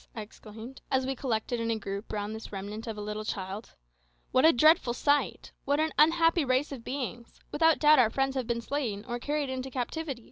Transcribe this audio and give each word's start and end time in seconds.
I 0.15 0.21
exclaimed, 0.21 0.81
as 0.89 1.05
we 1.05 1.13
collected 1.13 1.59
in 1.59 1.69
a 1.69 1.77
group 1.77 2.11
round 2.11 2.33
this 2.33 2.51
remnant 2.51 2.87
of 2.87 2.97
a 2.97 3.01
little 3.03 3.23
child, 3.23 3.75
"what 4.31 4.45
a 4.45 4.51
dreadful 4.51 4.95
sight! 4.95 5.51
What 5.63 5.79
an 5.79 5.91
unhappy 5.99 6.43
race 6.43 6.71
of 6.71 6.83
beings! 6.83 7.39
Without 7.51 7.77
doubt 7.77 7.99
our 7.99 8.09
friends 8.09 8.33
have 8.33 8.47
been 8.47 8.61
slain, 8.61 9.05
or 9.07 9.19
carried 9.19 9.51
into 9.51 9.69
captivity." 9.69 10.19